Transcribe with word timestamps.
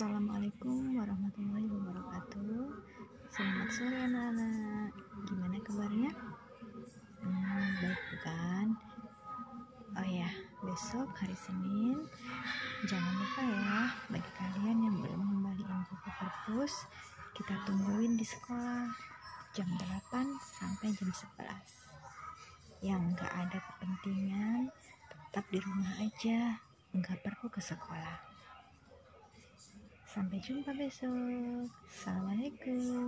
Assalamualaikum 0.00 0.96
warahmatullahi 0.96 1.68
wabarakatuh. 1.68 2.72
Selamat 3.28 3.68
sore 3.68 4.00
anak-anak 4.00 4.96
Gimana 5.28 5.60
kabarnya? 5.60 6.08
Hmm, 7.20 7.68
baik 7.84 8.00
bukan? 8.08 8.66
Oh 10.00 10.08
ya, 10.08 10.32
besok 10.64 11.04
hari 11.20 11.36
Senin. 11.36 12.00
Jangan 12.88 13.12
lupa 13.12 13.40
ya 13.44 13.92
Bagi 14.08 14.30
kalian 14.40 14.88
yang 14.88 14.96
belum 15.04 15.20
kembaliin 15.20 15.84
buku 15.92 16.08
perpus 16.16 16.88
Kita 17.36 17.60
tungguin 17.68 18.16
di 18.16 18.24
sekolah 18.24 18.88
Jam 19.52 19.68
8 19.68 20.16
sampai 20.40 20.96
jam 20.96 21.12
11 21.12 22.88
Yang 22.88 23.20
gak 23.20 23.32
ada 23.36 23.58
kepentingan 23.68 24.72
Tetap 25.12 25.44
di 25.52 25.60
rumah 25.60 25.92
aja. 26.00 26.56
Enggak 26.96 27.20
perlu 27.20 27.52
ke 27.52 27.60
sekolah 27.60 28.39
Sampai 30.10 30.42
jumpa 30.42 30.74
besok. 30.74 31.70
Assalamualaikum. 31.86 32.99